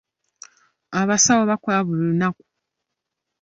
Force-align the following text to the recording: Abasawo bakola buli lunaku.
Abasawo 0.99 1.43
bakola 1.51 1.77
buli 1.85 2.01
lunaku. 2.09 2.43